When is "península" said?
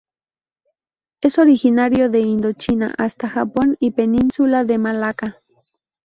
3.91-4.65